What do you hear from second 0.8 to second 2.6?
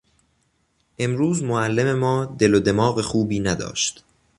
امروز معلم ما دل و